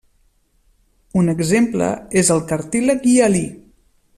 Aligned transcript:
Un 1.21 1.29
exemple 1.33 1.89
és 2.23 2.33
el 2.37 2.43
cartílag 2.53 3.07
hialí. 3.11 3.47